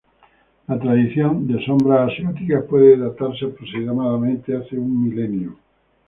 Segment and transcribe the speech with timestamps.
[0.67, 5.55] La tradición de sombras asiáticas puede datarse aproximadamente hace un milenio.